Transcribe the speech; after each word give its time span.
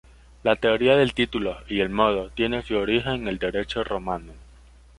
La 0.41 0.55
teoría 0.55 0.97
del 0.97 1.13
título 1.13 1.57
y 1.69 1.79
el 1.81 1.89
modo 1.89 2.31
tiene 2.31 2.63
su 2.63 2.75
origen 2.75 3.13
en 3.13 3.27
el 3.27 3.37
Derecho 3.37 3.83
romano. 3.83 4.33